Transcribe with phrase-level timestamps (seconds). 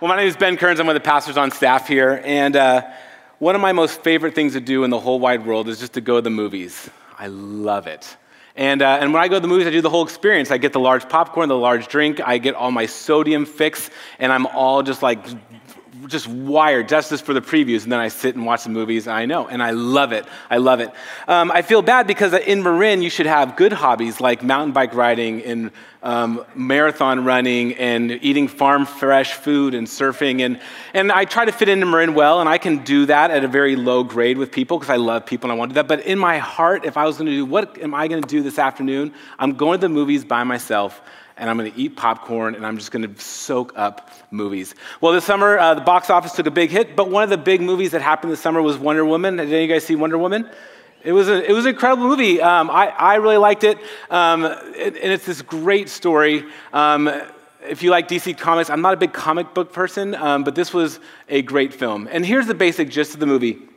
[0.00, 0.80] Well, my name is Ben Kearns.
[0.80, 2.22] I'm one of the pastors on staff here.
[2.24, 2.90] And uh,
[3.38, 5.92] one of my most favorite things to do in the whole wide world is just
[5.92, 6.88] to go to the movies.
[7.18, 8.16] I love it.
[8.56, 10.50] And, uh, and when I go to the movies, I do the whole experience.
[10.50, 14.32] I get the large popcorn, the large drink, I get all my sodium fix, and
[14.32, 15.22] I'm all just like
[16.06, 19.06] just wired just this for the previews, and then I sit and watch the movies,
[19.06, 20.24] and I know, and I love it.
[20.48, 20.90] I love it.
[21.26, 24.94] Um, I feel bad because in Marin, you should have good hobbies like mountain bike
[24.94, 25.70] riding and
[26.02, 30.40] um, marathon running and eating farm fresh food and surfing.
[30.40, 30.60] And,
[30.94, 33.48] and I try to fit into Marin well, and I can do that at a
[33.48, 35.88] very low grade with people because I love people and I want to do that.
[35.88, 38.28] But in my heart, if I was going to do what am I going to
[38.28, 41.02] do this afternoon, I'm going to the movies by myself
[41.40, 44.74] and I'm going to eat popcorn and I'm just going to soak up movies.
[45.00, 47.38] Well, this summer, uh, the box office took a big hit, but one of the
[47.38, 49.36] big movies that happened this summer was Wonder Woman.
[49.36, 50.48] Did any of you guys see Wonder Woman?
[51.02, 52.42] It was, a, it was an incredible movie.
[52.42, 53.78] Um, I, I really liked it.
[54.10, 54.96] Um, it.
[54.96, 56.44] And it's this great story.
[56.74, 57.10] Um,
[57.66, 60.74] if you like DC Comics, I'm not a big comic book person, um, but this
[60.74, 61.00] was
[61.30, 62.06] a great film.
[62.10, 63.69] And here's the basic gist of the movie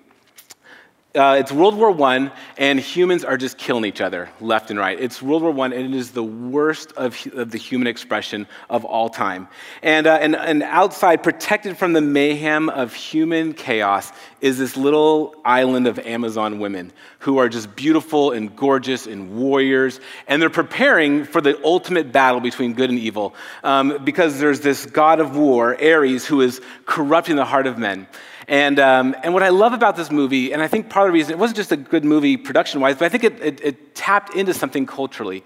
[1.15, 4.99] uh, it's World War I, and humans are just killing each other left and right.
[4.99, 8.83] It's World War I, and it is the worst of, of the human expression of
[8.83, 9.47] all time.
[9.83, 15.35] And, uh, and, and outside, protected from the mayhem of human chaos, is this little
[15.45, 21.25] island of Amazon women who are just beautiful and gorgeous and warriors, and they're preparing
[21.25, 25.79] for the ultimate battle between good and evil um, because there's this god of war,
[25.79, 28.07] Ares, who is corrupting the heart of men.
[28.47, 31.13] And, um, and what I love about this movie, and I think part of the
[31.13, 33.95] reason it wasn't just a good movie production wise, but I think it, it, it
[33.95, 35.43] tapped into something culturally.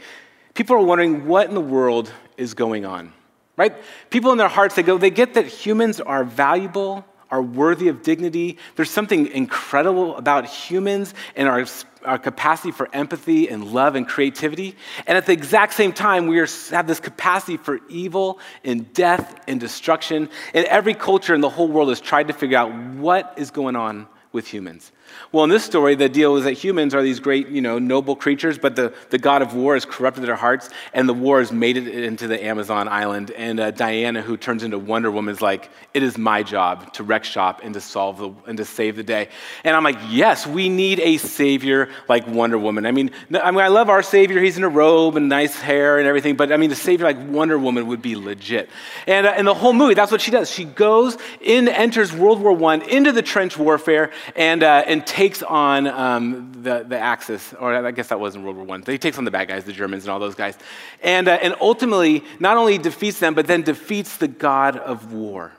[0.54, 3.14] People are wondering what in the world is going on,
[3.56, 3.76] right?
[4.10, 8.02] People in their hearts, they go, they get that humans are valuable, are worthy of
[8.02, 8.58] dignity.
[8.76, 11.66] There's something incredible about humans and our,
[12.06, 14.76] our capacity for empathy and love and creativity.
[15.06, 19.42] And at the exact same time, we are, have this capacity for evil and death
[19.48, 20.30] and destruction.
[20.54, 23.76] And every culture in the whole world has tried to figure out what is going
[23.76, 24.92] on with humans.
[25.32, 28.16] Well, in this story, the deal is that humans are these great, you know, noble
[28.16, 31.52] creatures, but the, the god of war has corrupted their hearts, and the war has
[31.52, 33.32] made it into the Amazon island.
[33.32, 37.04] And uh, Diana, who turns into Wonder Woman, is like, "It is my job to
[37.04, 39.30] wreck shop and to solve the and to save the day."
[39.64, 43.62] And I'm like, "Yes, we need a savior like Wonder Woman." I mean, I mean,
[43.62, 46.36] I love our savior; he's in a robe and nice hair and everything.
[46.36, 48.70] But I mean, the savior like Wonder Woman would be legit.
[49.06, 50.50] And uh, in the whole movie, that's what she does.
[50.50, 55.44] She goes in, enters World War One into the trench warfare, and uh, and takes
[55.44, 58.92] on um, the, the Axis, or I guess that wasn't World War I.
[58.92, 60.58] He takes on the bad guys, the Germans and all those guys.
[61.02, 65.52] And, uh, and ultimately, not only defeats them, but then defeats the God of war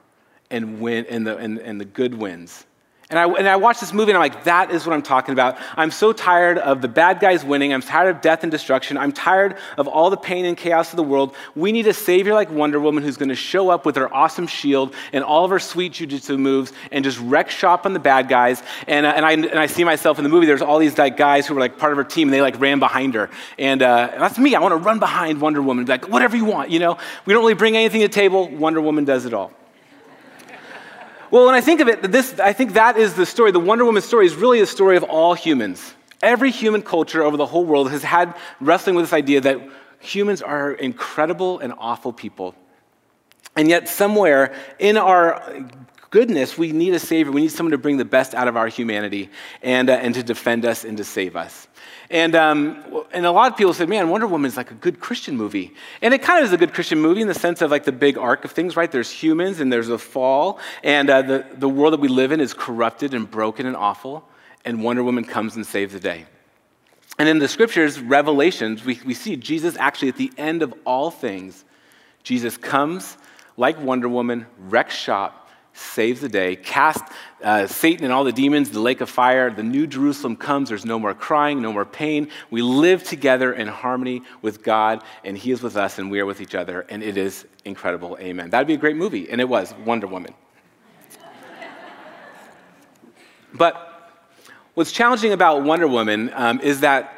[0.50, 2.64] and, win, and, the, and, and the good wins.
[3.10, 5.32] And I, and I watched this movie and I'm like, that is what I'm talking
[5.32, 5.56] about.
[5.78, 7.72] I'm so tired of the bad guys winning.
[7.72, 8.98] I'm tired of death and destruction.
[8.98, 11.34] I'm tired of all the pain and chaos of the world.
[11.56, 14.46] We need a savior like Wonder Woman who's going to show up with her awesome
[14.46, 18.28] shield and all of her sweet jujitsu moves and just wreck shop on the bad
[18.28, 18.62] guys.
[18.86, 20.44] And, uh, and, I, and I see myself in the movie.
[20.44, 22.60] There's all these like, guys who were like part of her team and they like
[22.60, 23.30] ran behind her.
[23.58, 24.54] And, uh, that's me.
[24.54, 26.98] I want to run behind Wonder Woman like, whatever you want, you know?
[27.24, 28.48] We don't really bring anything to the table.
[28.50, 29.50] Wonder Woman does it all.
[31.30, 33.52] Well, when I think of it, this, I think that is the story.
[33.52, 35.94] The Wonder Woman story is really the story of all humans.
[36.22, 39.60] Every human culture over the whole world has had wrestling with this idea that
[40.00, 42.54] humans are incredible and awful people.
[43.56, 45.68] And yet, somewhere in our
[46.10, 47.32] goodness, we need a savior.
[47.32, 49.30] We need someone to bring the best out of our humanity
[49.62, 51.68] and, uh, and to defend us and to save us.
[52.10, 54.98] And, um, and a lot of people said, man, Wonder Woman is like a good
[54.98, 55.74] Christian movie.
[56.00, 57.92] And it kind of is a good Christian movie in the sense of like the
[57.92, 58.90] big arc of things, right?
[58.90, 62.40] There's humans and there's a fall, and uh, the, the world that we live in
[62.40, 64.26] is corrupted and broken and awful,
[64.64, 66.24] and Wonder Woman comes and saves the day.
[67.18, 71.10] And in the scriptures, Revelations, we, we see Jesus actually at the end of all
[71.10, 71.64] things,
[72.22, 73.18] Jesus comes
[73.56, 75.47] like Wonder Woman, wrecks shop,
[75.78, 77.04] saves the day, cast
[77.42, 79.50] uh, Satan and all the demons, the lake of fire.
[79.50, 80.68] The new Jerusalem comes.
[80.68, 82.28] There's no more crying, no more pain.
[82.50, 86.26] We live together in harmony with God, and He is with us, and we are
[86.26, 88.18] with each other, and it is incredible.
[88.20, 88.50] Amen.
[88.50, 90.34] That'd be a great movie, and it was Wonder Woman.
[93.54, 94.10] but
[94.74, 97.14] what's challenging about Wonder Woman um, is that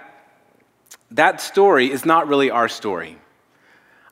[1.12, 3.16] that story is not really our story.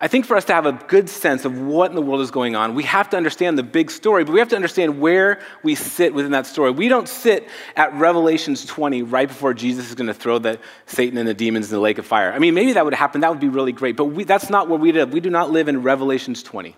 [0.00, 2.30] I think for us to have a good sense of what in the world is
[2.30, 5.40] going on, we have to understand the big story, but we have to understand where
[5.64, 6.70] we sit within that story.
[6.70, 11.18] We don't sit at Revelations 20 right before Jesus is going to throw the Satan
[11.18, 12.32] and the demons in the lake of fire.
[12.32, 13.22] I mean, maybe that would happen.
[13.22, 15.12] That would be really great, but we, that's not where we live.
[15.12, 16.76] We do not live in Revelations 20.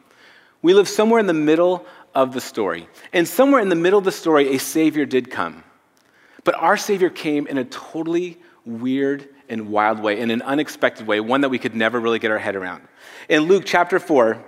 [0.63, 1.85] We live somewhere in the middle
[2.15, 2.89] of the story.
[3.13, 5.63] And somewhere in the middle of the story, a Savior did come.
[6.45, 11.21] But our Savior came in a totally weird and wild way, in an unexpected way,
[11.21, 12.87] one that we could never really get our head around.
[13.29, 14.45] In Luke chapter 4,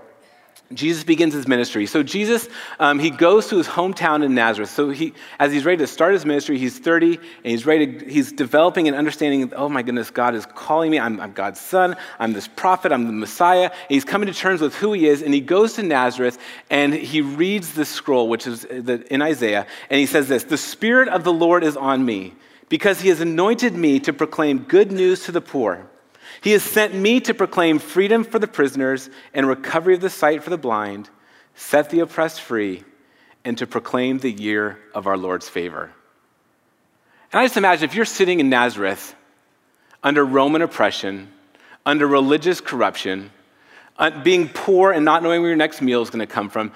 [0.75, 1.87] Jesus begins his ministry.
[1.87, 2.49] So Jesus,
[2.79, 4.70] um, he goes to his hometown in Nazareth.
[4.70, 7.99] So he, as he's ready to start his ministry, he's 30 and he's ready.
[7.99, 9.53] To, he's developing an understanding.
[9.55, 10.99] Oh my goodness, God is calling me.
[10.99, 11.97] I'm, I'm, God's son.
[12.19, 12.93] I'm this prophet.
[12.93, 13.70] I'm the Messiah.
[13.70, 15.23] And he's coming to terms with who he is.
[15.23, 16.38] And he goes to Nazareth
[16.70, 21.09] and he reads the scroll, which is in Isaiah, and he says this: "The Spirit
[21.09, 22.35] of the Lord is on me,
[22.73, 25.87] because He has anointed me to proclaim good news to the poor."
[26.41, 30.43] He has sent me to proclaim freedom for the prisoners and recovery of the sight
[30.43, 31.11] for the blind,
[31.55, 32.83] set the oppressed free,
[33.45, 35.93] and to proclaim the year of our Lord's favor.
[37.31, 39.15] And I just imagine if you're sitting in Nazareth
[40.03, 41.29] under Roman oppression,
[41.85, 43.31] under religious corruption,
[43.99, 46.73] uh, being poor and not knowing where your next meal is going to come from,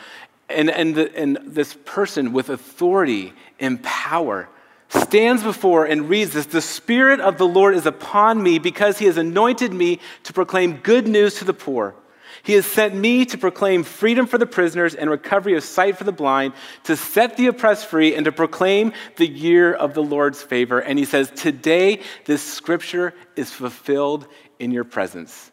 [0.51, 4.47] and, and, the, and this person with authority and power
[4.89, 9.07] stands before and reads this The Spirit of the Lord is upon me because he
[9.07, 11.95] has anointed me to proclaim good news to the poor.
[12.43, 16.05] He has sent me to proclaim freedom for the prisoners and recovery of sight for
[16.05, 16.53] the blind,
[16.85, 20.79] to set the oppressed free, and to proclaim the year of the Lord's favor.
[20.79, 24.29] And he says, Today this scripture is fulfilled
[24.59, 25.51] in your presence.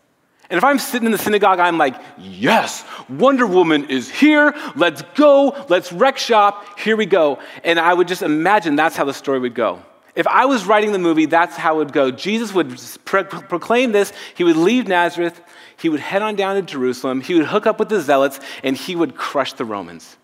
[0.54, 4.54] And if I'm sitting in the synagogue, I'm like, yes, Wonder Woman is here.
[4.76, 5.66] Let's go.
[5.68, 6.78] Let's wreck shop.
[6.78, 7.40] Here we go.
[7.64, 9.82] And I would just imagine that's how the story would go.
[10.14, 12.12] If I was writing the movie, that's how it would go.
[12.12, 14.14] Jesus would pro- proclaim this.
[14.36, 15.42] He would leave Nazareth.
[15.76, 17.22] He would head on down to Jerusalem.
[17.22, 20.18] He would hook up with the zealots, and he would crush the Romans.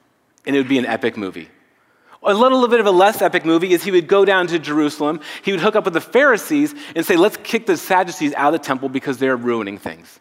[0.45, 1.49] And it would be an epic movie.
[2.21, 5.21] A little bit of a less epic movie is he would go down to Jerusalem,
[5.41, 8.59] he would hook up with the Pharisees and say, let's kick the Sadducees out of
[8.59, 10.19] the temple because they're ruining things.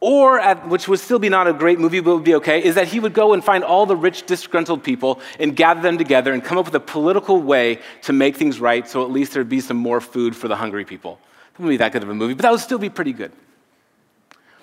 [0.00, 2.76] Or, at, which would still be not a great movie, but would be okay, is
[2.76, 6.32] that he would go and find all the rich, disgruntled people and gather them together
[6.32, 9.48] and come up with a political way to make things right so at least there'd
[9.48, 11.18] be some more food for the hungry people.
[11.52, 13.32] It wouldn't be that good of a movie, but that would still be pretty good.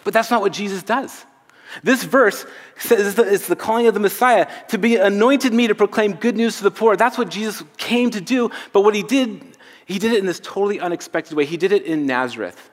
[0.06, 1.26] But that's not what Jesus does.
[1.84, 2.46] This verse
[2.78, 6.58] says it's the calling of the Messiah to be anointed me to proclaim good news
[6.58, 6.96] to the poor.
[6.96, 8.52] That's what Jesus came to do.
[8.74, 11.46] But what he did, he did it in this totally unexpected way.
[11.46, 12.70] He did it in Nazareth.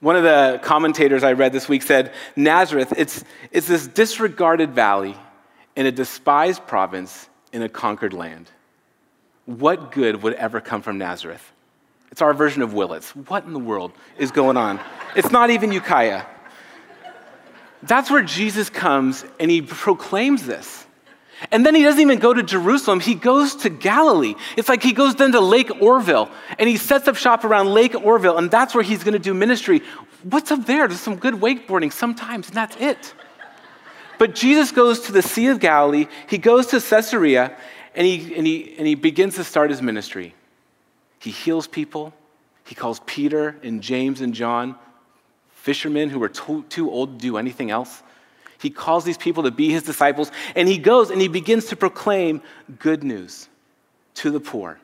[0.00, 5.16] One of the commentators I read this week said Nazareth, it's, it's this disregarded valley
[5.76, 8.50] in a despised province in a conquered land.
[9.46, 11.52] What good would ever come from Nazareth?
[12.10, 13.14] It's our version of Willits.
[13.16, 14.78] What in the world is going on?
[15.16, 16.24] It's not even Ukiah.
[17.86, 20.86] That's where Jesus comes and he proclaims this.
[21.50, 24.34] And then he doesn't even go to Jerusalem, he goes to Galilee.
[24.56, 27.94] It's like he goes then to Lake Oroville and he sets up shop around Lake
[27.94, 29.82] Oroville, and that's where he's going to do ministry.
[30.22, 30.88] What's up there?
[30.88, 33.14] There's some good wakeboarding sometimes, and that's it.
[34.18, 37.56] But Jesus goes to the Sea of Galilee, he goes to Caesarea,
[37.94, 40.34] and he, and he, and he begins to start his ministry.
[41.18, 42.14] He heals people,
[42.64, 44.76] he calls Peter and James and John
[45.64, 48.02] fishermen who were too, too old to do anything else.
[48.60, 51.76] He calls these people to be his disciples, and he goes and he begins to
[51.76, 52.42] proclaim
[52.78, 53.48] good news
[54.16, 54.78] to the poor.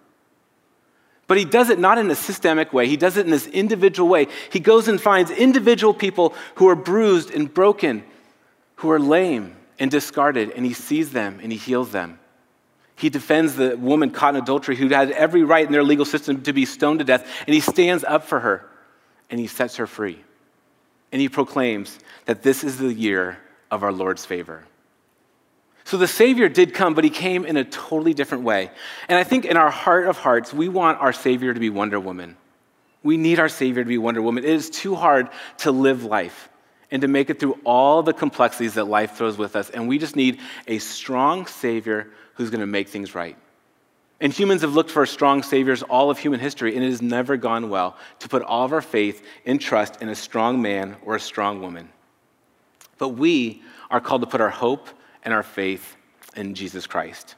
[1.27, 2.88] But he does it not in a systemic way.
[2.88, 4.29] He does it in this individual way.
[4.50, 8.03] He goes and finds individual people who are bruised and broken,
[8.77, 12.19] who are lame and discarded, and he sees them and he heals them.
[12.97, 16.43] He defends the woman caught in adultery who had every right in their legal system
[16.44, 18.67] to be stoned to death, and he stands up for her
[19.29, 20.25] and he sets her free
[21.12, 23.39] and he proclaims that this is the year
[23.71, 24.65] of our Lord's favor.
[25.85, 28.70] So the Savior did come, but he came in a totally different way.
[29.08, 31.99] And I think in our heart of hearts, we want our Savior to be Wonder
[31.99, 32.37] Woman.
[33.03, 34.44] We need our Savior to be Wonder Woman.
[34.44, 36.49] It is too hard to live life
[36.91, 39.70] and to make it through all the complexities that life throws with us.
[39.70, 43.37] And we just need a strong Savior who's going to make things right.
[44.20, 47.36] And humans have looked for strong saviors all of human history, and it has never
[47.36, 51.17] gone well to put all of our faith and trust in a strong man or
[51.17, 51.89] a strong woman.
[52.98, 54.89] But we are called to put our hope
[55.24, 55.96] and our faith
[56.36, 57.34] in Jesus Christ.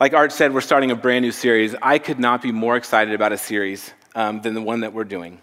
[0.00, 1.74] Like Art said, we're starting a brand new series.
[1.80, 5.04] I could not be more excited about a series um, than the one that we're
[5.04, 5.40] doing.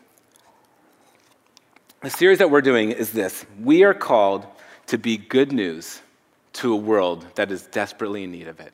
[2.02, 4.46] The series that we're doing is this We are called
[4.88, 6.02] to be good news
[6.54, 8.74] to a world that is desperately in need of it.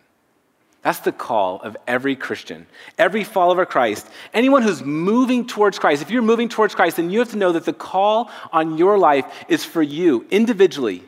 [0.84, 6.02] That's the call of every Christian, every follower of Christ, anyone who's moving towards Christ.
[6.02, 8.98] If you're moving towards Christ, then you have to know that the call on your
[8.98, 11.04] life is for you individually.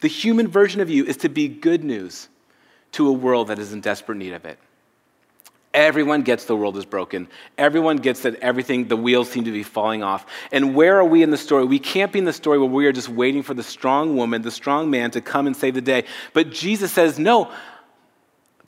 [0.00, 2.28] The human version of you is to be good news
[2.92, 4.58] to a world that is in desperate need of it.
[5.74, 7.28] Everyone gets the world is broken.
[7.58, 10.24] Everyone gets that everything, the wheels seem to be falling off.
[10.50, 11.66] And where are we in the story?
[11.66, 14.40] We can't be in the story where we are just waiting for the strong woman,
[14.40, 16.04] the strong man to come and save the day.
[16.32, 17.52] But Jesus says, No,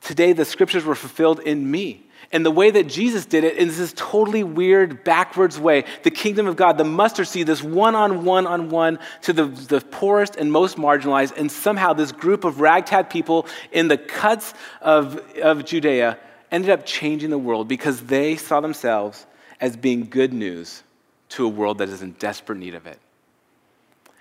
[0.01, 2.05] Today, the scriptures were fulfilled in me.
[2.31, 5.85] And the way that Jesus did it is this totally weird, backwards way.
[6.03, 9.45] The kingdom of God, the mustard seed, this one on one on one to the,
[9.47, 11.37] the poorest and most marginalized.
[11.39, 14.53] And somehow this group of ragtag people in the cuts
[14.83, 16.19] of, of Judea
[16.51, 19.27] ended up changing the world because they saw themselves
[19.61, 20.83] as being good news
[21.31, 22.99] to a world that is in desperate need of it.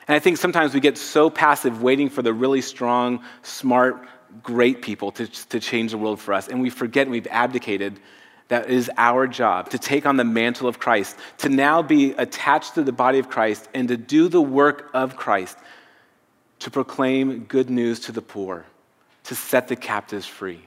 [0.08, 4.08] And I think sometimes we get so passive waiting for the really strong, smart,
[4.44, 8.00] great people to, to change the world for us, and we forget we've abdicated
[8.48, 12.76] that is our job to take on the mantle of Christ, to now be attached
[12.76, 15.58] to the body of Christ, and to do the work of Christ,
[16.60, 18.66] to proclaim good news to the poor,
[19.26, 20.62] to set the captives free,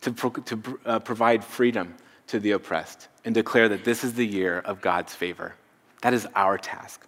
[0.00, 1.94] to, pro- to uh, provide freedom
[2.28, 5.54] to the oppressed, and declare that this is the year of God's favor.
[6.02, 7.06] That is our task.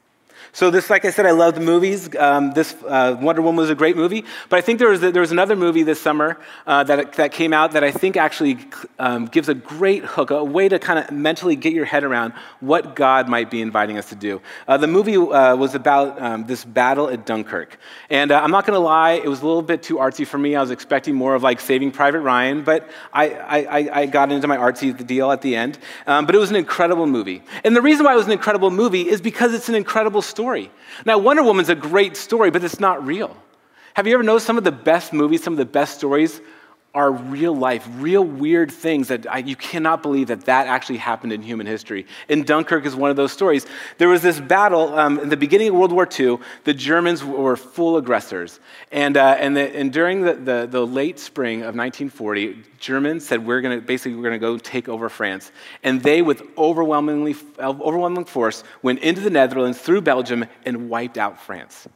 [0.52, 2.14] So this, like I said, I love the movies.
[2.16, 5.20] Um, this uh, Wonder Woman was a great movie, but I think there was, there
[5.20, 8.58] was another movie this summer uh, that, that came out that I think actually
[8.98, 12.32] um, gives a great hook, a way to kind of mentally get your head around
[12.60, 14.40] what God might be inviting us to do.
[14.66, 17.78] Uh, the movie uh, was about um, this battle at Dunkirk,
[18.10, 20.38] and uh, I'm not going to lie, it was a little bit too artsy for
[20.38, 20.56] me.
[20.56, 24.48] I was expecting more of like Saving Private Ryan, but I, I, I got into
[24.48, 25.78] my artsy deal at the end.
[26.06, 28.70] Um, but it was an incredible movie, and the reason why it was an incredible
[28.70, 30.70] movie is because it's an incredible story.
[31.04, 33.36] Now, Wonder Woman's a great story, but it's not real.
[33.94, 36.40] Have you ever noticed some of the best movies, some of the best stories
[36.94, 41.32] are real life, real weird things that I, you cannot believe that that actually happened
[41.32, 42.06] in human history.
[42.30, 43.66] And Dunkirk is one of those stories.
[43.98, 46.38] There was this battle um, in the beginning of World War II.
[46.64, 48.58] The Germans were full aggressors.
[48.90, 53.46] And, uh, and, the, and during the, the, the, late spring of 1940, Germans said,
[53.46, 55.52] we're going to basically, we're going to go take over France.
[55.82, 61.38] And they, with overwhelmingly, overwhelming force, went into the Netherlands, through Belgium, and wiped out
[61.38, 61.86] France.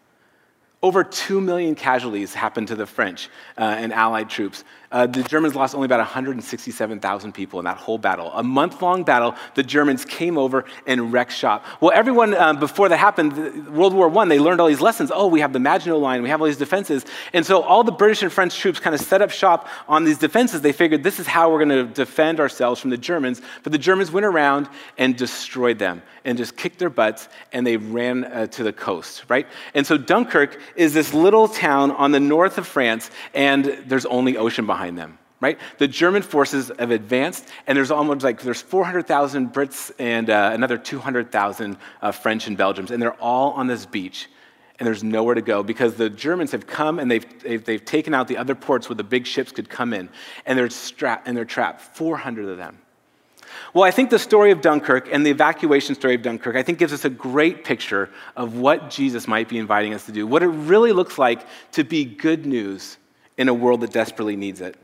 [0.83, 4.65] Over 2 million casualties happened to the French uh, and Allied troops.
[4.93, 8.31] Uh, the Germans lost only about 167,000 people in that whole battle.
[8.35, 11.65] A month long battle, the Germans came over and wrecked shop.
[11.81, 15.11] Well, everyone um, before that happened, World War I, they learned all these lessons.
[15.13, 17.07] Oh, we have the Maginot Line, we have all these defenses.
[17.33, 20.19] And so all the British and French troops kind of set up shop on these
[20.19, 20.61] defenses.
[20.61, 23.41] They figured this is how we're going to defend ourselves from the Germans.
[23.63, 24.69] But the Germans went around
[24.99, 29.25] and destroyed them and just kicked their butts and they ran uh, to the coast,
[29.29, 29.47] right?
[29.75, 34.37] And so Dunkirk is this little town on the north of France, and there's only
[34.37, 35.19] ocean behind them.
[35.41, 35.59] Right?
[35.79, 40.79] The German forces have advanced, and there's almost like there's 400,000 Brits and uh, another
[40.79, 44.29] 200,000 uh, French and Belgians, and they're all on this beach,
[44.79, 48.15] and there's nowhere to go because the Germans have come and they've, they've, they've taken
[48.15, 50.09] out the other ports where the big ships could come in,
[50.47, 52.79] and they're, strapped, and they're trapped, 400 of them.
[53.75, 56.79] Well, I think the story of Dunkirk and the evacuation story of Dunkirk, I think
[56.79, 60.43] gives us a great picture of what Jesus might be inviting us to do, what
[60.43, 62.99] it really looks like to be good news
[63.37, 64.77] in a world that desperately needs it.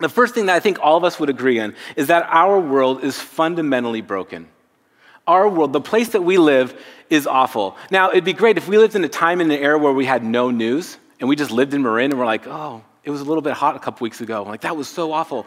[0.00, 2.58] The first thing that I think all of us would agree on is that our
[2.58, 4.48] world is fundamentally broken.
[5.26, 6.78] Our world, the place that we live,
[7.08, 7.76] is awful.
[7.90, 10.04] Now, it'd be great if we lived in a time in an era where we
[10.04, 13.20] had no news and we just lived in Marin and we're like, oh, it was
[13.20, 14.42] a little bit hot a couple weeks ago.
[14.42, 15.46] Like, that was so awful.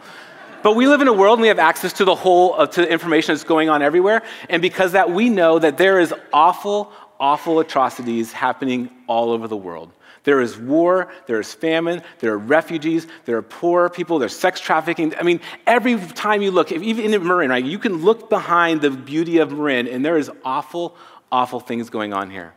[0.62, 2.80] But we live in a world and we have access to the whole, uh, to
[2.80, 4.22] the information that's going on everywhere.
[4.48, 9.56] And because that, we know that there is awful, awful atrocities happening all over the
[9.56, 9.92] world.
[10.28, 14.60] There is war, there is famine, there are refugees, there are poor people, there's sex
[14.60, 15.14] trafficking.
[15.18, 18.90] I mean, every time you look, even in Marin, right, you can look behind the
[18.90, 20.94] beauty of Marin, and there is awful,
[21.32, 22.52] awful things going on here.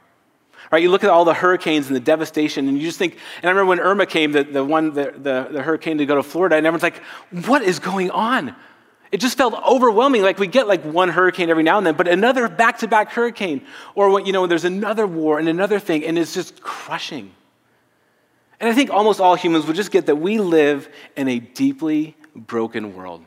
[0.70, 0.84] Right?
[0.84, 3.52] You look at all the hurricanes and the devastation, and you just think, and I
[3.52, 6.58] remember when Irma came, the, the one, the, the, the hurricane to go to Florida,
[6.58, 7.02] and everyone's like,
[7.46, 8.54] what is going on?
[9.14, 10.24] It just felt overwhelming.
[10.24, 14.10] Like we get like one hurricane every now and then, but another back-to-back hurricane, or
[14.10, 17.32] when, you know, there's another war and another thing, and it's just crushing.
[18.62, 20.88] And I think almost all humans would just get that we live
[21.18, 23.24] in a deeply broken world.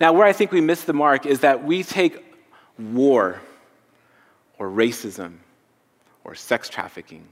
[0.00, 2.24] Now, where I think we miss the mark is that we take
[2.78, 3.40] war
[4.58, 5.34] or racism
[6.24, 7.28] or sex trafficking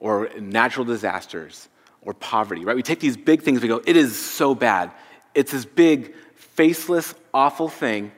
[0.00, 1.70] or natural disasters
[2.02, 2.76] or poverty, right?
[2.76, 4.90] We take these big things, we go, it is so bad.
[5.34, 8.12] It's this big, faceless, awful thing,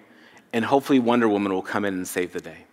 [0.53, 2.64] and hopefully Wonder Woman will come in and save the day.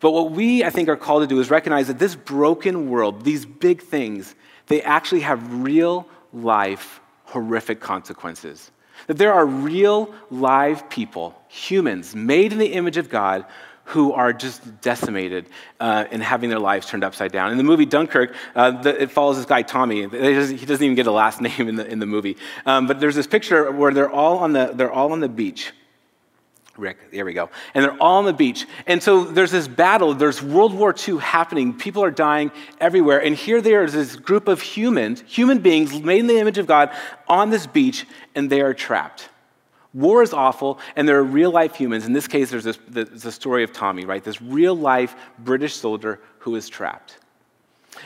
[0.00, 3.22] But what we, I think, are called to do is recognize that this broken world,
[3.22, 4.34] these big things,
[4.66, 8.70] they actually have real life, horrific consequences.
[9.06, 13.44] That there are real, live people, humans, made in the image of God,
[13.84, 15.46] who are just decimated
[15.80, 17.50] uh, and having their lives turned upside down.
[17.50, 20.02] In the movie Dunkirk, uh, the, it follows this guy, Tommy.
[20.08, 22.36] He doesn't even get a last name in the, in the movie.
[22.64, 25.72] Um, but there's this picture where they're all, on the, they're all on the beach
[26.80, 27.50] Rick, there we go.
[27.74, 28.66] And they're all on the beach.
[28.86, 31.74] And so there's this battle, there's World War II happening.
[31.74, 33.22] People are dying everywhere.
[33.22, 36.66] And here there is this group of humans, human beings made in the image of
[36.66, 36.90] God,
[37.28, 39.28] on this beach, and they are trapped.
[39.92, 42.06] War is awful, and there are real life humans.
[42.06, 44.22] In this case, there's, this, the story of Tommy, right?
[44.22, 47.18] This real life British soldier who is trapped.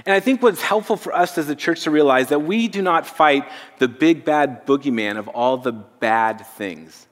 [0.07, 2.83] And I think what's helpful for us as a church to realize that we do
[2.83, 7.07] not fight the big bad boogeyman of all the bad things.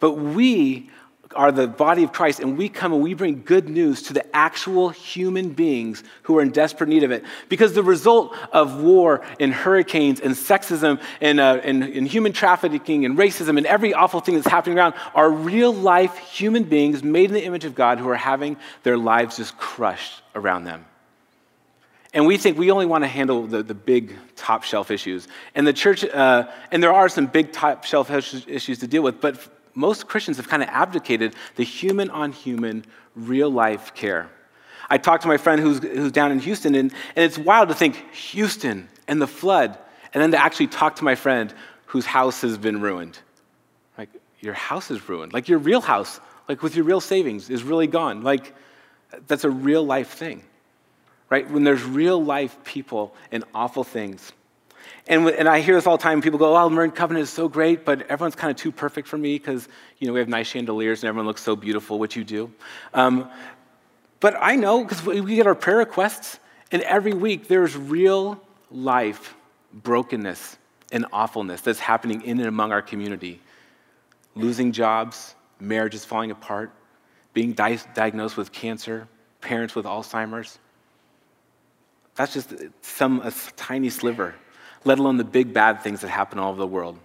[0.00, 0.90] But we
[1.34, 4.24] are the body of Christ, and we come and we bring good news to the
[4.34, 7.24] actual human beings who are in desperate need of it.
[7.48, 13.04] Because the result of war and hurricanes and sexism and, uh, and, and human trafficking
[13.04, 17.26] and racism and every awful thing that's happening around are real life human beings made
[17.26, 20.86] in the image of God who are having their lives just crushed around them.
[22.14, 25.28] And we think we only want to handle the, the big top shelf issues.
[25.54, 29.20] And the church, uh, and there are some big top shelf issues to deal with,
[29.20, 29.38] but
[29.78, 34.28] most Christians have kind of abdicated the human on human, real life care.
[34.90, 37.74] I talked to my friend who's, who's down in Houston, and, and it's wild to
[37.74, 39.78] think Houston and the flood,
[40.12, 41.54] and then to actually talk to my friend
[41.86, 43.18] whose house has been ruined.
[43.96, 44.08] Like,
[44.40, 45.32] your house is ruined.
[45.32, 48.22] Like, your real house, like with your real savings, is really gone.
[48.22, 48.54] Like,
[49.28, 50.42] that's a real life thing,
[51.30, 51.48] right?
[51.48, 54.32] When there's real life people and awful things.
[55.08, 56.20] And, and I hear this all the time.
[56.20, 59.16] People go, oh, Marin Covenant is so great, but everyone's kind of too perfect for
[59.16, 59.66] me because,
[59.98, 62.52] you know, we have nice chandeliers and everyone looks so beautiful, which you do.
[62.92, 63.30] Um,
[64.20, 66.38] but I know because we get our prayer requests,
[66.70, 68.38] and every week there's real
[68.70, 69.34] life
[69.72, 70.58] brokenness
[70.92, 73.40] and awfulness that's happening in and among our community.
[74.34, 76.70] Losing jobs, marriages falling apart,
[77.32, 79.08] being di- diagnosed with cancer,
[79.40, 80.58] parents with Alzheimer's.
[82.14, 84.34] That's just some a tiny sliver
[84.84, 86.98] let alone the big bad things that happen all over the world.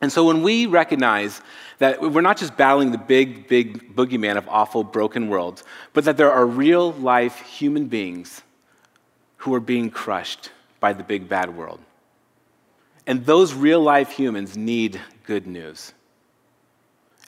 [0.00, 1.40] And so when we recognize
[1.78, 6.16] that we're not just battling the big, big boogeyman of awful, broken worlds, but that
[6.16, 8.42] there are real life human beings
[9.38, 11.80] who are being crushed by the big bad world.
[13.06, 15.94] And those real life humans need good news.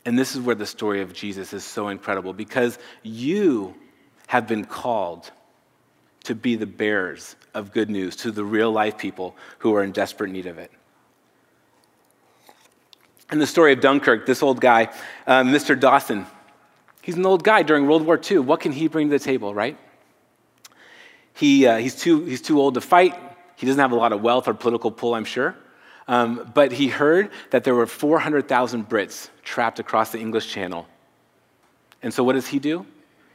[0.05, 3.75] And this is where the story of Jesus is so incredible because you
[4.27, 5.31] have been called
[6.31, 9.91] to be the bearers of good news to the real life people who are in
[9.91, 10.71] desperate need of it.
[13.33, 14.93] In the story of Dunkirk, this old guy,
[15.27, 15.79] uh, Mr.
[15.79, 16.25] Dawson,
[17.03, 18.39] he's an old guy during World War II.
[18.39, 19.77] What can he bring to the table, right?
[21.35, 23.17] He, uh, he's, too, he's too old to fight.
[23.57, 25.57] He doesn't have a lot of wealth or political pull, I'm sure.
[26.07, 30.87] Um, but he heard that there were 400,000 Brits trapped across the English Channel.
[32.05, 32.87] And so what does he do?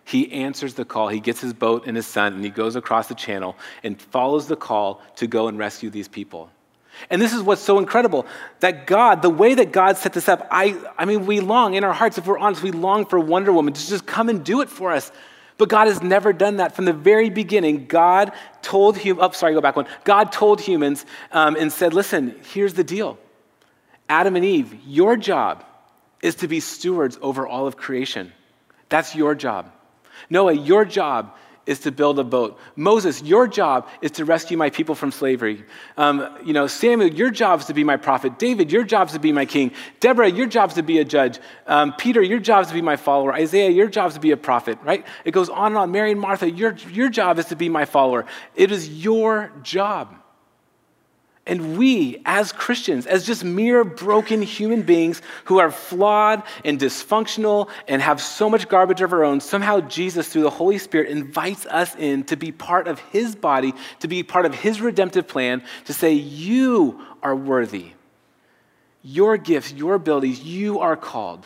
[0.06, 1.10] He answers the call.
[1.10, 4.48] He gets his boat and his son, and he goes across the channel and follows
[4.48, 6.50] the call to go and rescue these people.
[7.10, 8.26] And this is what's so incredible
[8.60, 11.84] that God, the way that God set this up, I, I mean, we long in
[11.84, 14.62] our hearts, if we're honest, we long for Wonder Woman to just come and do
[14.62, 15.12] it for us.
[15.58, 16.76] But God has never done that.
[16.76, 19.88] From the very beginning, God told him, oh, sorry, go back one.
[20.04, 23.18] God told humans um, and said, listen, here's the deal
[24.08, 25.66] Adam and Eve, your job
[26.22, 28.32] is to be stewards over all of creation.
[28.90, 29.72] That's your job.
[30.30, 32.60] Noah, your job is to build a boat.
[32.76, 35.64] Moses, your job is to rescue my people from slavery.
[35.98, 38.38] Um, you know, Samuel, your job is to be my prophet.
[38.38, 39.72] David, your job is to be my king.
[40.00, 41.40] Deborah, your job is to be a judge.
[41.66, 43.34] Um, Peter, your job is to be my follower.
[43.34, 45.06] Isaiah, your job is to be a prophet, right?
[45.24, 45.92] It goes on and on.
[45.92, 48.26] Mary and Martha, your, your job is to be my follower.
[48.56, 50.16] It is your job.
[51.48, 57.70] And we, as Christians, as just mere broken human beings who are flawed and dysfunctional
[57.88, 61.68] and have so much garbage of our own, somehow Jesus, through the Holy Spirit, invites
[61.68, 65.64] us in to be part of His body, to be part of His redemptive plan,
[65.86, 67.92] to say, You are worthy.
[69.04, 71.46] Your gifts, your abilities, you are called.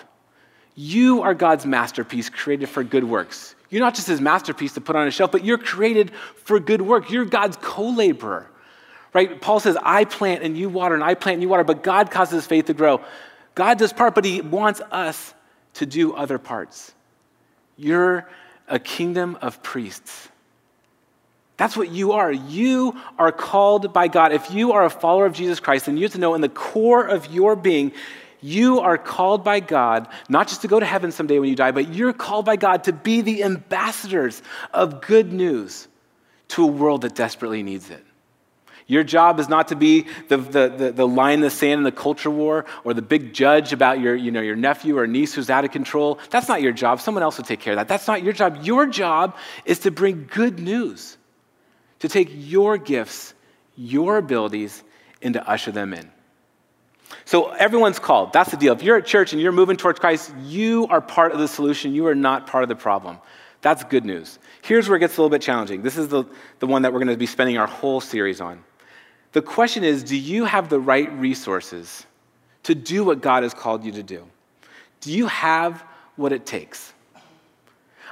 [0.76, 3.54] You are God's masterpiece created for good works.
[3.70, 6.12] You're not just His masterpiece to put on a shelf, but you're created
[6.46, 7.12] for good work.
[7.12, 8.50] You're God's co laborer.
[9.14, 9.42] Right?
[9.42, 12.12] Paul says, I plant and you water, and I plant and you water, but God
[12.12, 13.02] causes faith to grow.
[13.56, 15.34] God does part, but He wants us
[15.76, 16.94] to do other parts.
[17.78, 18.30] You're
[18.68, 20.30] a kingdom of priests.
[21.58, 22.32] That's what you are.
[22.32, 24.32] You are called by God.
[24.32, 26.48] If you are a follower of Jesus Christ, then you have to know in the
[26.48, 27.92] core of your being,
[28.42, 31.72] you are called by God, not just to go to heaven someday when you die,
[31.72, 34.42] but you're called by God to be the ambassadors
[34.74, 35.90] of good news
[36.50, 38.06] to a world that desperately needs it.
[38.90, 41.84] Your job is not to be the, the, the, the, line in the sand in
[41.84, 45.32] the culture war or the big judge about your, you know, your nephew or niece
[45.32, 46.18] who's out of control.
[46.32, 47.00] That's not your job.
[47.00, 47.88] Someone else will take care of that.
[47.88, 48.64] That's not your job.
[48.64, 51.18] Your job is to bring good news,
[52.00, 53.36] to take your gifts,
[53.76, 54.84] your abilities,
[55.22, 56.10] and to usher them in.
[57.26, 58.34] So everyone's called.
[58.34, 58.74] That's the deal.
[58.74, 61.94] If you're at church and you're moving towards Christ, you are part of the solution.
[61.94, 63.20] You are not part of the problem.
[63.62, 64.40] That's good news.
[64.64, 65.84] Here's where it gets a little bit challenging.
[65.84, 66.24] This is the,
[66.58, 68.64] the one that we're going to be spending our whole series on.
[69.32, 72.06] The question is do you have the right resources
[72.64, 74.26] to do what God has called you to do?
[75.02, 75.84] Do you have
[76.16, 76.94] what it takes?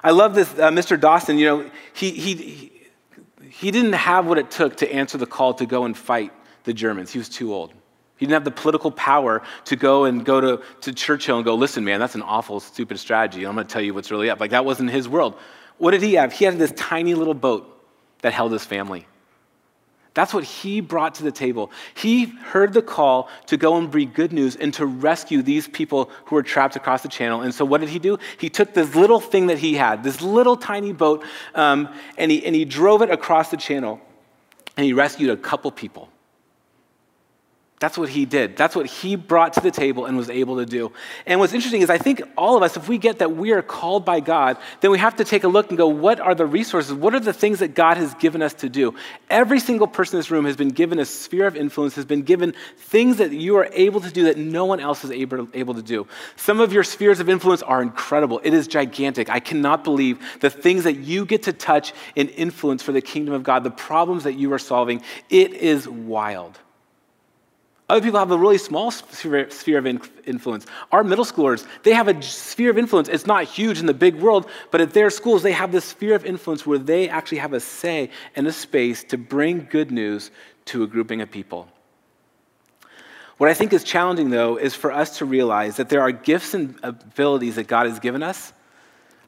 [0.04, 1.00] I love this, uh, Mr.
[1.00, 2.72] Dawson, you know, he, he,
[3.50, 6.32] he didn't have what it took to answer the call to go and fight
[6.64, 7.12] the Germans.
[7.12, 7.74] He was too old.
[8.18, 11.56] He didn't have the political power to go and go to, to Churchill and go,
[11.56, 13.46] listen, man, that's an awful, stupid strategy.
[13.46, 14.40] I'm going to tell you what's really up.
[14.40, 15.36] Like, that wasn't his world.
[15.78, 16.34] What did he have?
[16.34, 17.74] He had this tiny little boat
[18.22, 19.06] that held his family.
[20.18, 21.70] That's what he brought to the table.
[21.94, 26.10] He heard the call to go and bring good news and to rescue these people
[26.26, 27.42] who were trapped across the channel.
[27.42, 28.18] And so, what did he do?
[28.40, 32.44] He took this little thing that he had, this little tiny boat, um, and, he,
[32.44, 34.02] and he drove it across the channel
[34.76, 36.10] and he rescued a couple people.
[37.80, 38.58] That's what he did.
[38.58, 40.92] That's what he brought to the table and was able to do.
[41.28, 43.62] And what's interesting is, I think all of us, if we get that we are
[43.62, 46.48] called by God, then we have to take a look and go, what are the
[46.48, 46.92] resources?
[46.92, 48.96] What are the things that God has given us to do?
[49.30, 52.24] Every single person in this room has been given a sphere of influence, has been
[52.24, 55.76] given things that you are able to do that no one else is able, able
[55.76, 56.08] to do.
[56.36, 58.42] Some of your spheres of influence are incredible.
[58.44, 59.30] It is gigantic.
[59.30, 63.36] I cannot believe the things that you get to touch and influence for the kingdom
[63.36, 65.04] of God, the problems that you are solving.
[65.30, 66.58] It is wild.
[67.90, 69.48] Other people have a really small sphere
[69.78, 69.88] of
[70.26, 70.66] influence.
[70.92, 73.08] Our middle schoolers, they have a sphere of influence.
[73.08, 76.14] It's not huge in the big world, but at their schools, they have this sphere
[76.14, 80.32] of influence where they actually have a say and a space to bring good news
[80.66, 81.70] to a grouping of people.
[83.38, 86.54] What I think is challenging, though, is for us to realize that there are gifts
[86.54, 88.52] and abilities that God has given us.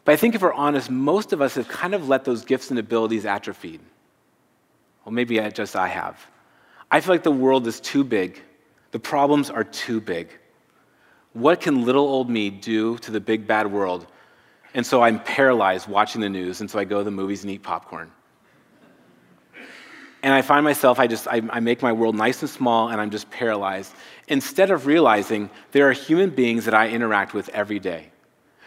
[0.04, 2.72] But I think if we're honest, most of us have kind of let those gifts
[2.72, 3.80] and abilities atrophy.
[5.06, 6.20] Well, maybe just I have.
[6.92, 8.42] I feel like the world is too big
[8.92, 10.30] the problems are too big.
[11.34, 14.08] What can little old me do to the big bad world?
[14.74, 17.52] And so I'm paralyzed watching the news, and so I go to the movies and
[17.52, 18.12] eat popcorn.
[20.22, 23.00] And I find myself, I just, I, I, make my world nice and small, and
[23.00, 23.94] I'm just paralyzed.
[24.28, 28.12] Instead of realizing there are human beings that I interact with every day.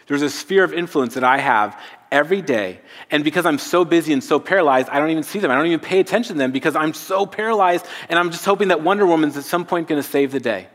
[0.07, 1.79] There's a sphere of influence that I have
[2.11, 2.79] every day.
[3.09, 5.49] And because I'm so busy and so paralyzed, I don't even see them.
[5.49, 8.67] I don't even pay attention to them because I'm so paralyzed and I'm just hoping
[8.67, 10.67] that Wonder Woman's at some point going to save the day.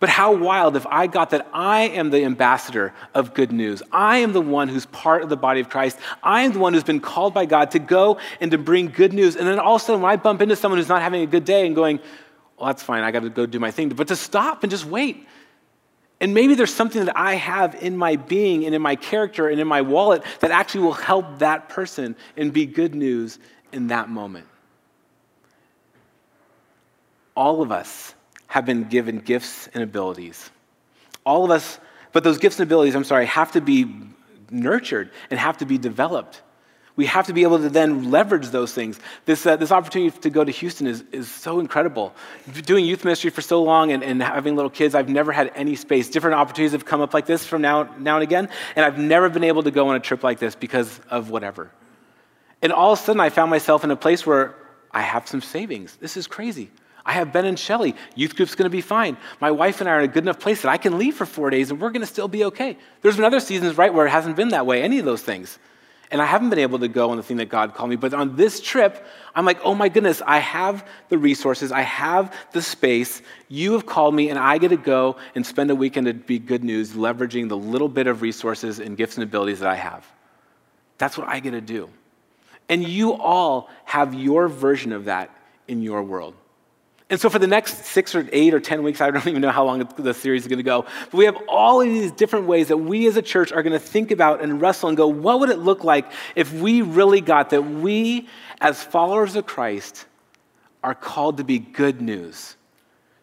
[0.00, 3.82] But how wild if I got that I am the ambassador of good news.
[3.90, 5.98] I am the one who's part of the body of Christ.
[6.22, 9.12] I am the one who's been called by God to go and to bring good
[9.12, 9.34] news.
[9.34, 11.26] And then all of a sudden, when I bump into someone who's not having a
[11.26, 12.00] good day and going,
[12.58, 13.88] well, that's fine, I got to go do my thing.
[13.88, 15.26] But to stop and just wait
[16.24, 19.60] and maybe there's something that I have in my being and in my character and
[19.60, 23.38] in my wallet that actually will help that person and be good news
[23.72, 24.46] in that moment.
[27.36, 28.14] All of us
[28.46, 30.50] have been given gifts and abilities.
[31.26, 31.78] All of us,
[32.12, 33.84] but those gifts and abilities, I'm sorry, have to be
[34.48, 36.40] nurtured and have to be developed.
[36.96, 39.00] We have to be able to then leverage those things.
[39.24, 42.14] This, uh, this opportunity to go to Houston is, is so incredible.
[42.66, 45.74] Doing youth ministry for so long and, and having little kids, I've never had any
[45.74, 46.08] space.
[46.08, 49.28] Different opportunities have come up like this from now, now and again, and I've never
[49.28, 51.70] been able to go on a trip like this because of whatever.
[52.62, 54.54] And all of a sudden, I found myself in a place where
[54.92, 55.96] I have some savings.
[55.96, 56.70] This is crazy.
[57.04, 57.94] I have Ben and Shelly.
[58.14, 59.16] Youth group's going to be fine.
[59.40, 61.26] My wife and I are in a good enough place that I can leave for
[61.26, 62.78] four days and we're going to still be okay.
[63.02, 65.58] There's been other seasons, right, where it hasn't been that way, any of those things.
[66.10, 67.96] And I haven't been able to go on the thing that God called me.
[67.96, 72.34] But on this trip, I'm like, oh my goodness, I have the resources, I have
[72.52, 73.22] the space.
[73.48, 76.38] You have called me, and I get to go and spend a weekend to be
[76.38, 80.06] good news, leveraging the little bit of resources and gifts and abilities that I have.
[80.98, 81.88] That's what I get to do.
[82.68, 85.30] And you all have your version of that
[85.68, 86.34] in your world.
[87.10, 89.50] And so, for the next six or eight or 10 weeks, I don't even know
[89.50, 92.46] how long the series is going to go, but we have all of these different
[92.46, 95.06] ways that we as a church are going to think about and wrestle and go,
[95.06, 98.28] what would it look like if we really got that we,
[98.60, 100.06] as followers of Christ,
[100.82, 102.56] are called to be good news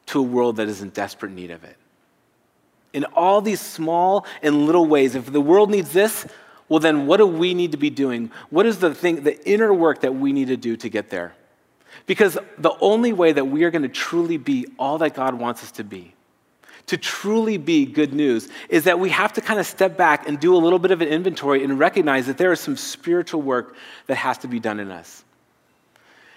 [0.07, 1.75] to a world that is in desperate need of it?
[2.93, 6.27] In all these small and little ways, if the world needs this,
[6.67, 8.31] well, then what do we need to be doing?
[8.49, 11.33] What is the thing, the inner work that we need to do to get there?
[12.05, 15.63] Because the only way that we are going to truly be all that God wants
[15.63, 16.13] us to be,
[16.87, 20.39] to truly be good news, is that we have to kind of step back and
[20.39, 23.75] do a little bit of an inventory and recognize that there is some spiritual work
[24.07, 25.23] that has to be done in us.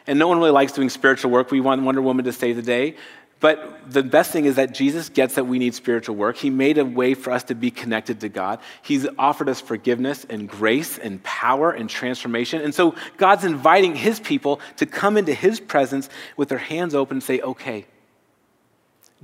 [0.06, 1.50] And no one really likes doing spiritual work.
[1.50, 2.96] We want Wonder Woman to save the day.
[3.44, 6.38] But the best thing is that Jesus gets that we need spiritual work.
[6.38, 8.58] He made a way for us to be connected to God.
[8.80, 12.62] He's offered us forgiveness and grace and power and transformation.
[12.62, 17.16] And so God's inviting his people to come into his presence with their hands open
[17.16, 17.84] and say, okay,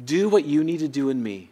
[0.05, 1.49] Do what you need to do in me.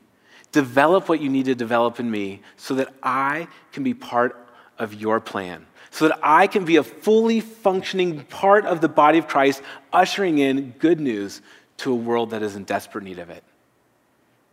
[0.53, 4.37] Develop what you need to develop in me so that I can be part
[4.79, 9.17] of your plan, so that I can be a fully functioning part of the body
[9.17, 11.41] of Christ, ushering in good news
[11.79, 13.43] to a world that is in desperate need of it.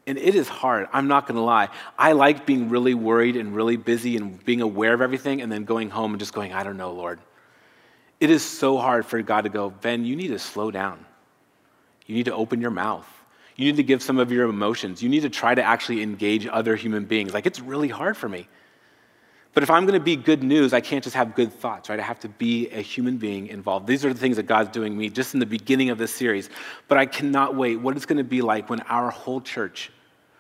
[0.07, 0.87] And it is hard.
[0.93, 1.69] I'm not going to lie.
[1.97, 5.63] I like being really worried and really busy and being aware of everything and then
[5.63, 7.19] going home and just going, I don't know, Lord.
[8.19, 11.03] It is so hard for God to go, Ben, you need to slow down.
[12.05, 13.07] You need to open your mouth.
[13.55, 15.01] You need to give some of your emotions.
[15.01, 17.33] You need to try to actually engage other human beings.
[17.33, 18.47] Like, it's really hard for me.
[19.55, 21.97] But if I'm going to be good news, I can't just have good thoughts, right?
[21.97, 23.87] I have to be a human being involved.
[23.87, 26.49] These are the things that God's doing me just in the beginning of this series.
[26.89, 29.91] But I cannot wait what it's going to be like when our whole church,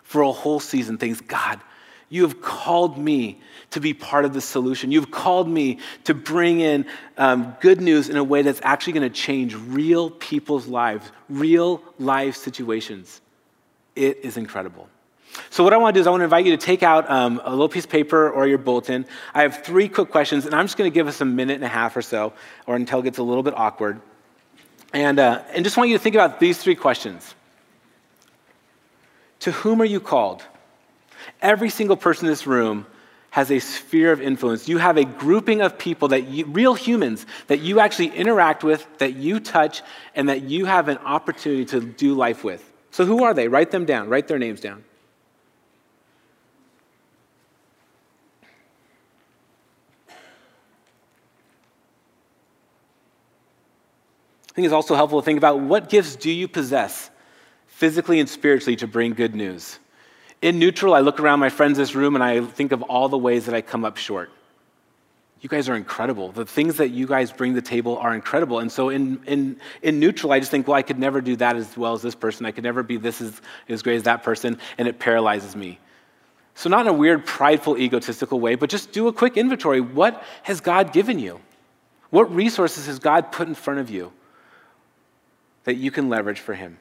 [0.03, 1.61] for a whole season, thinks, God,
[2.09, 3.39] you have called me
[3.71, 4.91] to be part of the solution.
[4.91, 6.85] You've called me to bring in
[7.17, 11.81] um, good news in a way that's actually going to change real people's lives, real
[11.99, 13.21] life situations.
[13.95, 14.89] It is incredible.
[15.49, 17.09] So, what I want to do is, I want to invite you to take out
[17.09, 19.05] um, a little piece of paper or your bulletin.
[19.33, 21.63] I have three quick questions, and I'm just going to give us a minute and
[21.63, 22.33] a half or so,
[22.67, 24.01] or until it gets a little bit awkward.
[24.93, 27.35] And, uh, and just want you to think about these three questions
[29.41, 30.43] To whom are you called?
[31.41, 32.85] Every single person in this room
[33.31, 34.69] has a sphere of influence.
[34.69, 38.87] You have a grouping of people that you, real humans, that you actually interact with,
[38.99, 39.81] that you touch,
[40.15, 42.63] and that you have an opportunity to do life with.
[42.91, 43.49] So, who are they?
[43.49, 44.85] Write them down, write their names down.
[54.55, 57.11] Think it's also helpful to think about what gifts do you possess
[57.67, 59.79] physically and spiritually to bring good news.
[60.41, 63.17] In neutral, I look around my friends this room and I think of all the
[63.17, 64.31] ways that I come up short.
[65.41, 66.31] You guys are incredible.
[66.31, 68.59] The things that you guys bring to the table are incredible.
[68.59, 71.57] And so in, in, in neutral, I just think, well, I could never do that
[71.57, 72.45] as well as this person.
[72.45, 75.79] I could never be this as, as great as that person, and it paralyzes me.
[76.55, 79.81] So, not in a weird, prideful, egotistical way, but just do a quick inventory.
[79.81, 81.41] What has God given you?
[82.09, 84.13] What resources has God put in front of you?
[85.65, 86.77] That you can leverage for Him.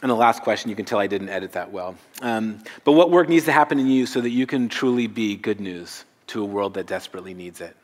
[0.00, 1.96] And the last question, you can tell I didn't edit that well.
[2.22, 5.34] Um, but what work needs to happen in you so that you can truly be
[5.34, 7.76] good news to a world that desperately needs it?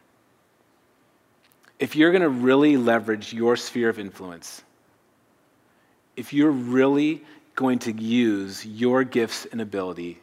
[1.81, 4.63] If you're going to really leverage your sphere of influence,
[6.17, 10.21] if you're really going to use your gifts and ability,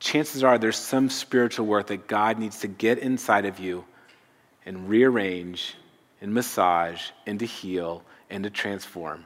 [0.00, 3.84] chances are there's some spiritual work that God needs to get inside of you
[4.66, 5.74] and rearrange
[6.20, 9.24] and massage and to heal and to transform.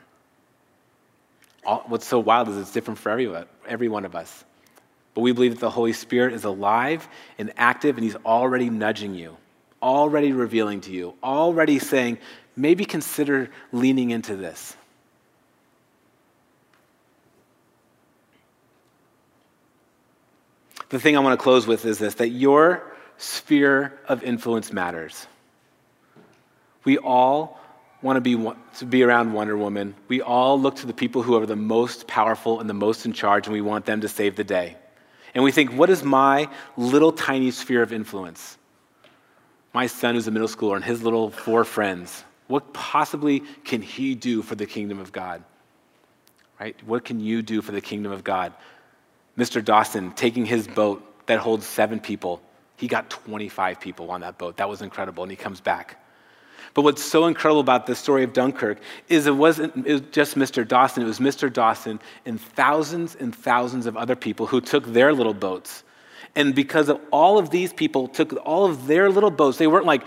[1.65, 3.33] All, what's so wild is it's different for every,
[3.67, 4.45] every one of us.
[5.15, 7.09] But we believe that the Holy Spirit is alive
[7.39, 9.37] and active, and He's already nudging you,
[9.83, 12.19] already revealing to you, already saying,
[12.55, 14.77] maybe consider leaning into this.
[20.89, 22.83] The thing I want to close with is this that your
[23.17, 25.27] sphere of influence matters.
[26.85, 27.61] We all
[28.01, 29.95] want to be, to be around Wonder Woman.
[30.07, 33.13] We all look to the people who are the most powerful and the most in
[33.13, 34.77] charge, and we want them to save the day.
[35.35, 38.57] And we think, what is my little tiny sphere of influence?
[39.75, 42.25] My son, who's a middle schooler, and his little four friends.
[42.47, 45.45] What possibly can he do for the kingdom of God?
[46.59, 46.77] Right?
[46.87, 48.55] What can you do for the kingdom of God?
[49.39, 49.65] Mr.
[49.65, 52.43] Dawson taking his boat that holds seven people.
[52.77, 54.57] He got 25 people on that boat.
[54.57, 55.23] That was incredible.
[55.23, 56.05] And he comes back.
[56.75, 60.37] But what's so incredible about the story of Dunkirk is it wasn't it was just
[60.37, 60.67] Mr.
[60.67, 61.53] Dawson, it was Mr.
[61.53, 65.83] Dawson and thousands and thousands of other people who took their little boats.
[66.35, 69.87] And because of all of these people took all of their little boats, they weren't
[69.87, 70.03] like,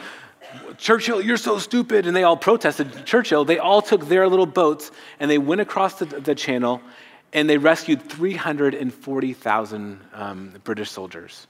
[0.78, 2.06] Churchill, you're so stupid.
[2.06, 3.44] And they all protested Churchill.
[3.44, 6.82] They all took their little boats and they went across the, the channel
[7.34, 11.48] and they rescued 340,000 um, British soldiers.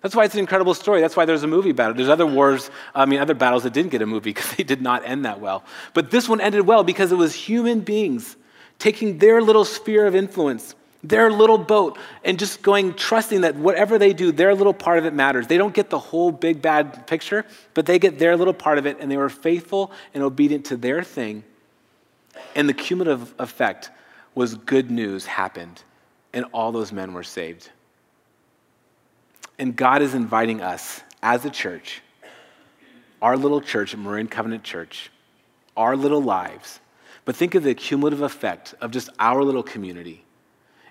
[0.00, 1.00] That's why it's an incredible story.
[1.00, 1.96] That's why there's a movie about it.
[1.96, 4.82] There's other wars, I mean, other battles that didn't get a movie because they did
[4.82, 5.64] not end that well.
[5.94, 8.36] But this one ended well because it was human beings
[8.78, 13.96] taking their little sphere of influence, their little boat, and just going, trusting that whatever
[13.96, 15.46] they do, their little part of it matters.
[15.46, 18.86] They don't get the whole big bad picture, but they get their little part of
[18.86, 21.44] it, and they were faithful and obedient to their thing.
[22.56, 23.90] And the cumulative effect
[24.34, 25.82] was good news happened,
[26.32, 27.70] and all those men were saved.
[29.58, 32.02] And God is inviting us as a church,
[33.20, 35.10] our little church, Marin Covenant Church,
[35.76, 36.80] our little lives,
[37.24, 40.24] but think of the cumulative effect of just our little community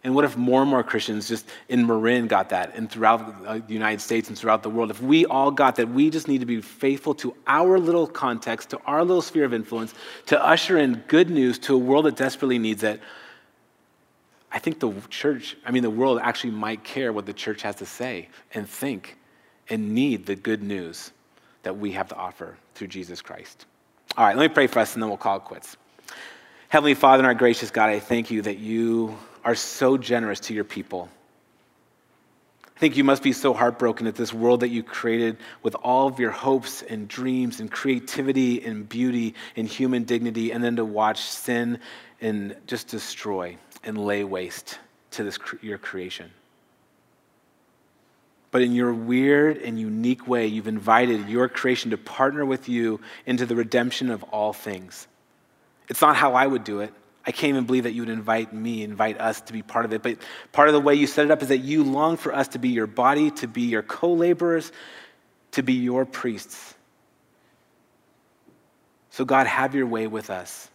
[0.03, 3.49] And what if more and more Christians just in Marin got that and throughout the
[3.49, 4.89] uh, United States and throughout the world?
[4.89, 8.71] If we all got that, we just need to be faithful to our little context,
[8.71, 9.93] to our little sphere of influence,
[10.27, 12.99] to usher in good news to a world that desperately needs it.
[14.51, 17.75] I think the church, I mean, the world actually might care what the church has
[17.77, 19.17] to say and think
[19.69, 21.11] and need the good news
[21.63, 23.65] that we have to offer through Jesus Christ.
[24.17, 25.77] All right, let me pray for us and then we'll call it quits.
[26.67, 30.53] Heavenly Father and our gracious God, I thank you that you are so generous to
[30.53, 31.09] your people.
[32.81, 36.07] I think you must be so heartbroken at this world that you created with all
[36.07, 40.83] of your hopes and dreams and creativity and beauty and human dignity, and then to
[40.83, 41.77] watch sin
[42.21, 44.79] and just destroy and lay waste
[45.11, 46.31] to this, your creation.
[48.49, 52.99] But in your weird and unique way, you've invited your creation to partner with you
[53.27, 55.07] into the redemption of all things.
[55.87, 56.91] It's not how I would do it.
[57.25, 59.93] I can't even believe that you would invite me, invite us to be part of
[59.93, 60.01] it.
[60.01, 60.17] But
[60.51, 62.59] part of the way you set it up is that you long for us to
[62.59, 64.71] be your body, to be your co laborers,
[65.51, 66.73] to be your priests.
[69.11, 70.69] So, God, have your way with us.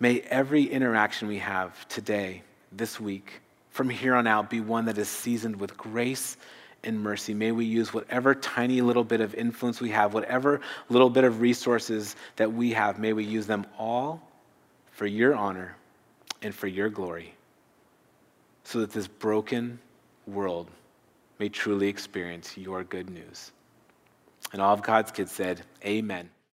[0.00, 4.98] May every interaction we have today, this week, from here on out, be one that
[4.98, 6.38] is seasoned with grace
[6.82, 7.34] and mercy.
[7.34, 11.42] May we use whatever tiny little bit of influence we have, whatever little bit of
[11.42, 14.29] resources that we have, may we use them all
[15.00, 15.74] for your honor
[16.42, 17.32] and for your glory,
[18.64, 19.78] so that this broken
[20.26, 20.70] world
[21.38, 23.50] may truly experience your good news.
[24.52, 26.28] And all of God's kids said, Amen.